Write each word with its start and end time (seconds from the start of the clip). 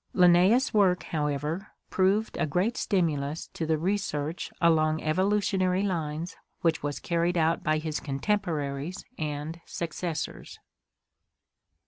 Linnaeus' 0.13 0.73
work, 0.73 1.03
however, 1.03 1.67
proved 1.91 2.35
a 2.37 2.47
great 2.47 2.75
stim 2.75 3.07
ulus 3.07 3.49
to 3.53 3.67
the 3.67 3.77
research 3.77 4.49
along 4.59 5.03
evolutionary 5.03 5.83
lines 5.83 6.35
which 6.61 6.81
was 6.81 6.99
carried 6.99 7.37
out 7.37 7.63
by 7.63 7.77
his 7.77 7.99
contemporaries 7.99 9.05
and 9.19 9.61
successors. 9.67 10.57